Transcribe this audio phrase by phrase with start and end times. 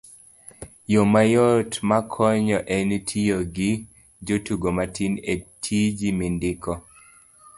[0.93, 3.71] yo mayot makonyo en tiyo gi
[4.25, 6.71] jotugo matin e tiji mindiko